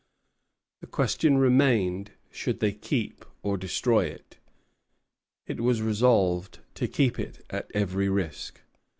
[0.79, 4.39] The question remained, should they keep, or destroy it?
[5.45, 8.61] It was resolved to keep it at every risk.